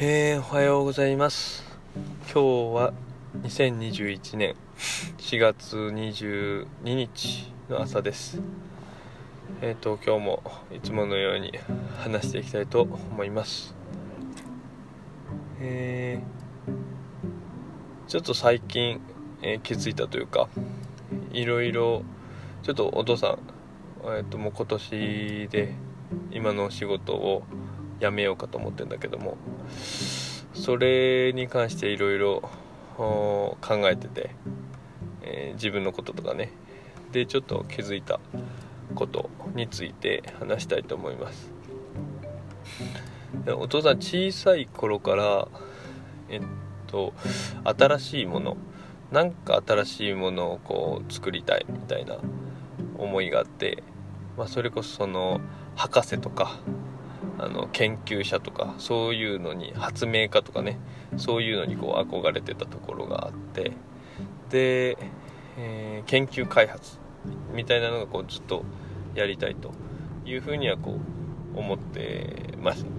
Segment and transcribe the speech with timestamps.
[0.00, 1.64] えー、おはようございます。
[2.32, 2.92] 今日は
[3.42, 4.54] 2021年
[5.18, 8.40] 4月22日の朝です。
[9.60, 11.52] えっ、ー、と今日もいつものように
[11.98, 13.74] 話していきたいと思います。
[15.58, 19.00] えー、ちょっと最近、
[19.42, 20.48] えー、気づいたというか
[21.32, 22.04] いろいろ
[22.62, 23.38] ちょっとお父さん
[24.16, 25.74] えっ、ともう今年で
[26.30, 27.42] 今のお仕事を
[28.00, 29.36] やめようかと思ってんだけども。
[30.54, 32.48] それに関していろいろ
[32.96, 34.30] 考えてて、
[35.22, 36.50] えー、自分のこととかね。
[37.12, 38.20] でちょっと気づいた
[38.94, 41.52] ことについて話したいと思います。
[43.56, 45.48] お父さん小さい頃から
[46.28, 46.40] えっ
[46.86, 47.14] と
[47.64, 48.56] 新しいもの
[49.10, 52.18] なんか新しいものをこう作りたいみたいな
[52.98, 53.82] 思いがあって、
[54.36, 55.40] まあ、それこそその
[55.76, 56.58] 博士とか
[57.38, 60.78] あの研究者とかそういうのに発明家とかね
[61.16, 63.72] そういうのにこう憧れてたところがあって
[64.50, 64.98] で、
[65.56, 66.98] えー、研究開発
[67.54, 68.64] みたいなのがこうずっと
[69.14, 69.72] やりたいと
[70.24, 70.98] いうふうにはこ
[71.54, 72.90] う思ってました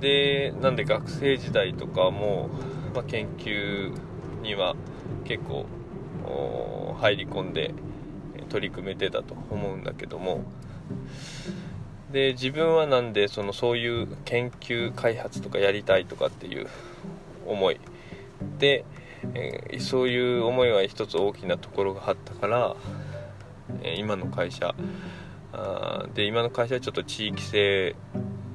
[0.00, 2.48] でなんで学生時代とかも、
[2.94, 3.92] まあ、研究
[4.42, 4.74] には
[5.24, 5.66] 結構
[6.98, 7.74] 入り込んで
[8.48, 10.44] 取り組めてたと思うんだけども
[12.12, 16.68] で自分はなんでそのそういう研究開発とかやりたいとかっていう
[17.46, 17.80] 思い。
[18.58, 18.84] で、
[19.34, 22.76] えー、そういう思いは一つ大きなところがあったから、
[23.82, 24.74] えー、今の会社
[25.52, 27.96] あで今の会社はちょっと地域性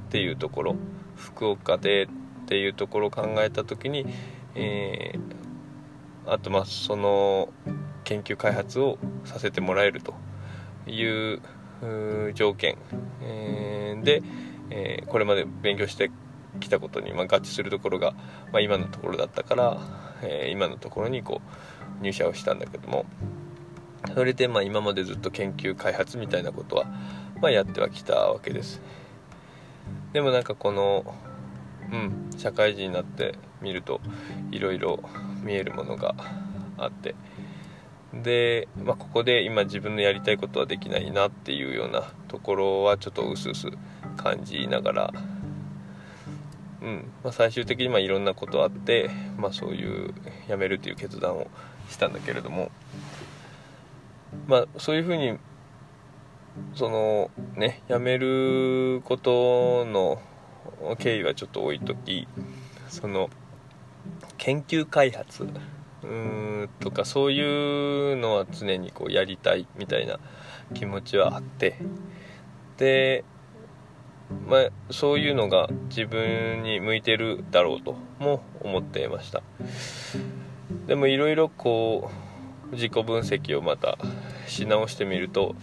[0.08, 0.76] っていうところ
[1.16, 2.08] 福岡でっ
[2.46, 4.06] ていうところを考えた時に、
[4.54, 7.50] えー、あとまあその
[8.04, 10.14] 研究開発をさせてもらえると
[10.86, 11.42] いう
[12.34, 12.76] 条件、
[13.22, 14.22] えー、で、
[14.70, 16.10] えー、これまで勉強して
[16.60, 18.12] きたことに、まあ、合致するところが、
[18.52, 19.78] まあ、今のところだったから、
[20.22, 21.40] えー、今のところにこ
[22.00, 23.06] う入社をしたんだけども。
[24.14, 26.86] それでまあ今までずっと研究開発みたいなことは、
[27.42, 28.80] まあ、やってはきたわけです。
[30.12, 31.14] でもなんかこの
[31.92, 34.00] うん社会人になってみると
[34.50, 35.00] いろいろ
[35.42, 36.14] 見えるものが
[36.78, 37.14] あって。
[38.14, 43.68] で、まあ、ここで今自分のやりたいことはできないなっていうようなところはちょっとうすうす
[44.16, 45.12] 感じながら、
[46.82, 50.14] うんまあ、最終的にまあいろんなことあって、まあ、そういう
[50.48, 51.48] 辞めるという決断を
[51.90, 52.70] したんだけれども、
[54.46, 55.38] まあ、そういうふうに
[56.74, 60.20] そのね辞めることの
[60.98, 62.26] 経緯はちょっと置いとき
[62.88, 63.28] その
[64.38, 65.48] 研究開発
[66.02, 70.20] うんとかそういうのは常にこうやりたいみたいな
[70.74, 71.76] 気持ちはあって。
[72.76, 73.24] で、
[74.46, 79.42] まあ、そういうのが自分に向いてるだろうとも思っていました。
[80.86, 82.10] でもいろいろこ
[82.70, 83.98] う自己分析をまた
[84.46, 85.54] し直してみると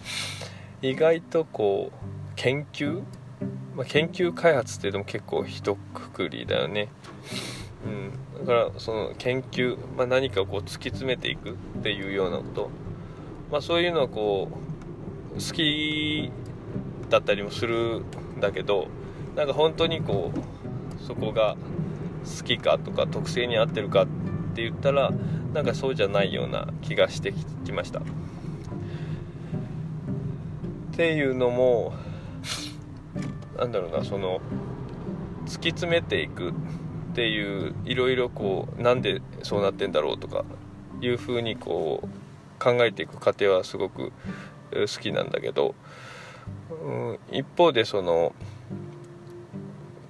[0.82, 3.02] 意外とこう研究、
[3.74, 6.88] まあ、研究開発っていうのも結構一括りだよね。
[7.86, 12.70] うん、だからその研究、まあ、何かをこう突き詰めていくっていうようなこと、
[13.50, 16.30] まあ、そういうのはこう好き
[17.08, 18.00] だったりもする
[18.36, 18.88] んだけど
[19.36, 21.56] なんか本当にこうそこが
[22.38, 24.06] 好きかとか特性に合ってるかっ
[24.54, 25.12] て言ったら
[25.54, 27.32] なんかそうじゃないような気がして
[27.64, 28.00] きました。
[28.00, 28.02] っ
[30.96, 31.92] ていうのも
[33.56, 34.40] なんだろうなその
[35.44, 36.52] 突き詰めていく
[37.16, 40.44] っていういろいろこうなんでそうなってんだろうとか
[41.00, 44.12] いうふうにこう考えていく過程はすごく
[44.70, 45.74] 好きなんだけど、
[46.84, 48.34] うん、一方でその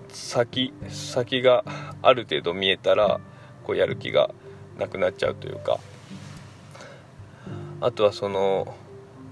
[0.09, 1.65] 先先が
[2.03, 3.21] ある程度見えたら
[3.63, 4.35] こうやる気が
[4.77, 5.79] なくなっちゃうというか
[7.81, 8.75] あとはその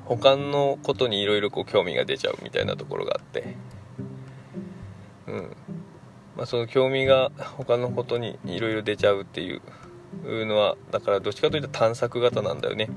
[0.05, 3.57] 他のことにいろいろ興味が出ちゃうみたいなところがあって
[5.27, 5.57] うん。
[6.37, 12.89] まあ、その興味が他のことにいろいろ出ちゃうっていうのはだからどっちかというと探索型なんだよね。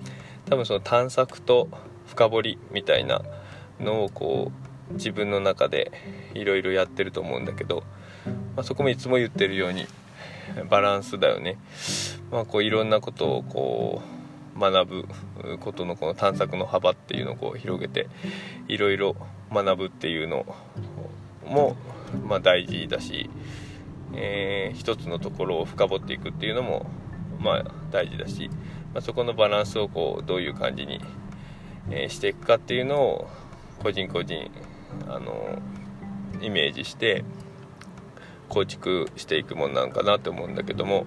[0.50, 1.68] 多分その探索と
[2.07, 3.22] 深掘りみたいな
[3.80, 4.51] のをこ
[4.92, 5.92] う自分の中で
[6.34, 7.84] いろいろやってると思うんだけど、
[8.56, 9.86] まあ、そこもいつも言ってるように
[10.69, 11.57] バランスだよね、
[12.31, 14.01] まあ、こういろんなことをこ
[14.56, 15.07] う学ぶ
[15.60, 18.07] ことのこの探索の幅っていうのをこう広げて
[18.68, 19.16] いろいろ
[19.51, 20.45] 学ぶっていうの
[21.45, 21.75] も
[22.27, 23.30] まあ、大事だし、
[24.13, 26.86] えー、一つのところを深掘っていくっていうのも、
[27.39, 28.50] まあ、大事だし、
[28.94, 31.01] まあ、そこのバランスをこうどういう感じに、
[31.89, 33.27] えー、していくかっていうのを
[33.80, 34.50] 個人個人
[35.07, 35.59] あの
[36.42, 37.24] イメージして
[38.50, 41.06] 構築していくもんなんかなって思うんだけども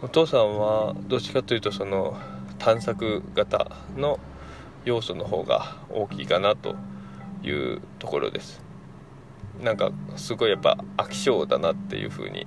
[0.00, 2.16] お父さんはどっちかというとその
[2.58, 4.18] 探索型の
[4.84, 6.74] 要素の方が大きいかなと
[7.42, 8.61] いうところです。
[9.60, 12.46] なんかすごいやっぱ飽き性だなっていう風に、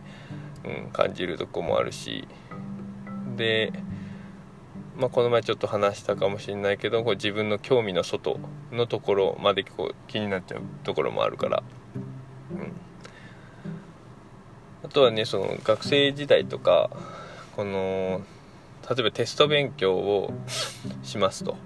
[0.63, 2.28] うん、感じるとこもあるし。
[3.36, 3.74] で、
[4.98, 8.40] まあ、この前ちょっと話したかもしれないけどこう自分の興味の外
[8.72, 11.63] のところまでこう気になっちゃうところもあるから、
[12.52, 12.72] うん、
[14.86, 16.90] あとはねその学生時代とか
[17.58, 18.22] この
[18.90, 20.34] 例えばテスト勉強を
[21.04, 21.58] しますと。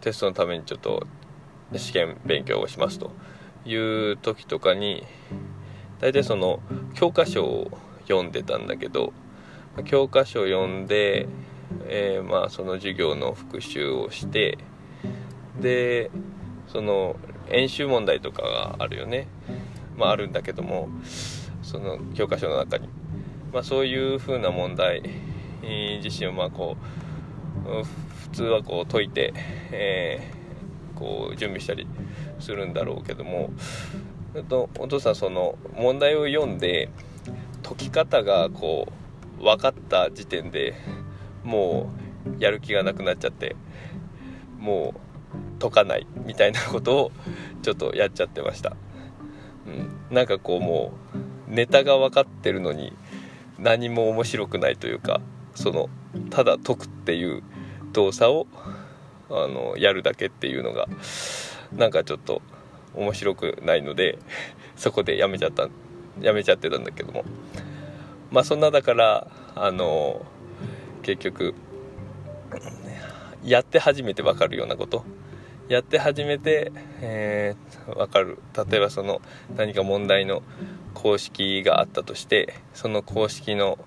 [0.00, 1.06] テストのためにちょっと
[1.76, 3.12] 試験勉強をしますと。
[3.64, 5.04] いう時とかに
[6.00, 6.60] 大体その
[6.94, 7.70] 教科書を
[8.08, 9.12] 読んでたんだけど
[9.84, 11.28] 教科書を読んで、
[11.86, 14.58] えー、まあその授業の復習をして
[15.60, 16.10] で
[16.66, 17.16] その
[17.50, 19.28] 演習問題とかがあるよね。
[19.96, 20.88] まああるんだけども
[21.62, 22.88] その教科書の中に、
[23.52, 25.02] まあ、そういうふうな問題
[26.02, 26.76] 自身をまあこ
[27.66, 29.32] う普通はこう解いて、
[29.70, 30.41] えー、
[31.02, 31.84] こう準備したり
[32.38, 33.50] するんだろうけども
[34.48, 36.90] とお父さんその問題を読んで
[37.64, 38.86] 解き方がこ
[39.40, 40.74] う分かった時点で
[41.42, 41.90] も
[42.38, 43.56] うやる気がなくなっちゃって
[44.60, 47.12] もう解かないみたいなことを
[47.62, 48.76] ちょっとやっちゃってました、
[49.66, 49.70] う
[50.12, 50.92] ん、なんかこうも
[51.48, 52.92] うネタが分かってるのに
[53.58, 55.20] 何も面白くないというか
[55.56, 55.88] その
[56.30, 57.42] ただ解くっていう
[57.92, 58.46] 動作を
[59.32, 60.86] あのやるだけっていうのが
[61.72, 62.42] なんかちょっと
[62.94, 64.18] 面白くないので
[64.76, 65.68] そこでやめちゃった
[66.20, 67.24] やめちゃってたんだけども。
[68.30, 70.24] まあそんなだからあの
[71.02, 71.54] 結局
[73.44, 75.04] やって初めて分かるようなこと。
[75.68, 78.38] やって初めて、えー、分かる。
[78.68, 79.20] 例えばその
[79.56, 80.42] 何か問題の
[80.94, 83.78] 公式があったとしてその公式の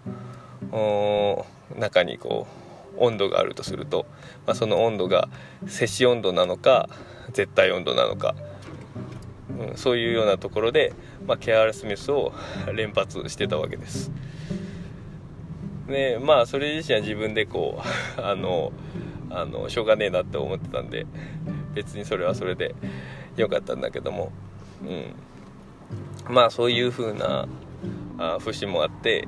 [1.77, 2.64] 中にこう
[2.97, 4.05] 温度があるとすると、
[4.45, 5.29] まあ、その温度が
[5.67, 6.89] 摂氏温度なのか
[7.33, 8.35] 絶対温度なのか、
[9.69, 10.93] うん、そういうようなところで、
[11.27, 12.33] まあ、ケアレスミスを
[12.73, 14.11] 連発してたわけです。
[15.87, 17.81] でまあそれ自身は自分でこ
[18.17, 18.71] う あの
[19.29, 21.05] あのしょうがねえなって思ってたんで
[21.73, 22.73] 別にそれはそれで
[23.35, 24.31] 良かったんだけども、
[24.81, 27.47] うん、まあそういう風な
[28.17, 29.27] あ節もあって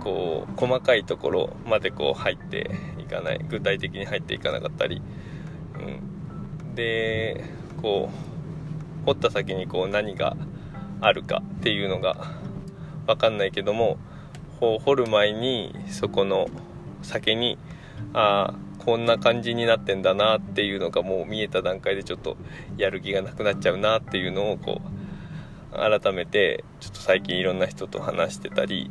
[0.00, 2.70] こう細かいところまでこう入って
[3.08, 5.02] かない具体的に入っていかなかったり、
[5.78, 7.44] うん、で
[7.82, 10.36] こう掘った先にこう何が
[11.00, 12.32] あるかっていうのが
[13.06, 13.98] 分かんないけども
[14.60, 16.48] 掘る前にそこの
[17.02, 17.58] 先に
[18.12, 22.36] ああこんな感じになってんだなっていうのがもう見えた段階でちょっと
[22.76, 28.90] やる気がなくなっちゃうなっていうのをこう改めてちょっと最近いろんな人と話してたり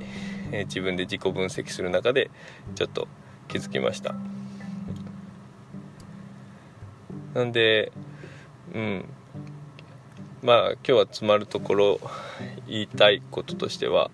[0.52, 2.30] 自分で自己分析する中で
[2.76, 3.08] ちょっと
[3.48, 4.16] 気づきました。
[7.34, 7.92] なんで
[8.74, 9.06] うん。
[10.44, 12.00] まあ今日は詰まるところ
[12.68, 14.12] 言いたいこととしては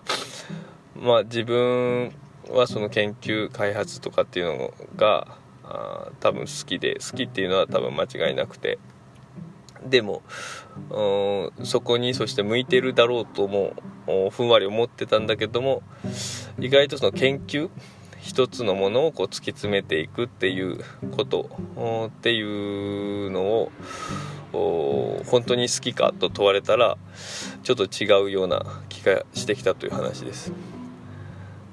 [0.95, 2.13] まあ自分
[2.50, 8.80] はその研究開発とかっていうのがあ多分好きで好きっていうのは多分間違いなくて。
[9.85, 10.23] でも
[11.66, 13.73] そこにそして向いてるだろうとも
[14.31, 15.83] ふんわり思ってたんだけども
[16.57, 17.69] 意外とその研究
[18.23, 21.49] 一つのものをこう突き詰めていくっていうこと
[22.07, 23.42] っていうの
[24.53, 26.97] を本当に好きかと問われたら
[27.63, 30.53] ちょっと違うような気がしてきたという話です。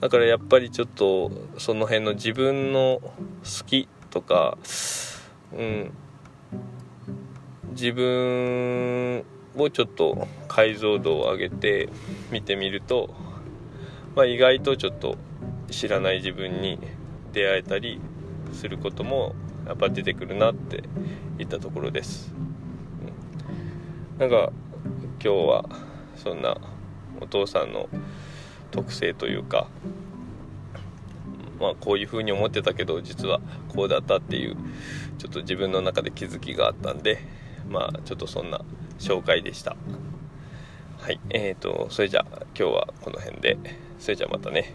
[0.01, 3.13] だからやっぱりちょっとその辺の自分の好
[3.67, 4.59] きとか
[5.57, 5.93] うん
[7.71, 9.25] 自分
[9.57, 11.89] をちょっと解像度を上げて
[12.33, 13.15] 見てみると、
[14.17, 15.17] まあ、意外とちょっと
[15.71, 16.79] 知らない自分に
[17.33, 18.01] 出会えたり
[18.53, 19.35] することも
[19.67, 20.83] やっぱ出てくるなって
[21.39, 22.33] いったところです、
[24.15, 24.53] うん、なんか
[25.23, 25.65] 今日は
[26.17, 26.57] そんな
[27.21, 27.89] お父さんの
[28.71, 29.69] 特性というか
[31.61, 34.57] まあこういう風に思ってたけど実はこうだったっていう
[35.19, 37.19] ちょっと自分の中で気づきがあったんで
[37.69, 38.63] まあちょっとそんな
[38.99, 39.77] 紹介でした。
[40.99, 41.21] はい。
[41.31, 43.57] えーとそれじゃあ今日はこの辺で。
[44.01, 44.75] それじゃあまたね。